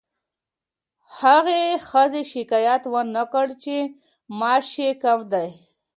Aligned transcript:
هغې 1.19 1.63
ښځې 1.89 2.21
شکایت 2.33 2.83
ونه 2.93 3.23
کړ 3.33 3.47
چې 3.63 3.75
معاش 4.37 4.69
یې 4.83 4.91
کم 5.03 5.19
دی. 5.33 5.49